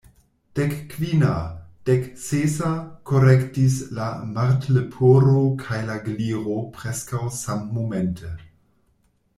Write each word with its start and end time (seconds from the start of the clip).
"Dekkvina," 0.57 1.65
"Deksesa," 1.89 2.71
korektis 3.09 3.77
la 3.99 4.07
Martleporo 4.37 5.43
kaj 5.61 5.83
la 5.91 6.01
Gliro, 6.09 6.57
preskaŭ 6.81 7.23
sammomente. 7.41 8.35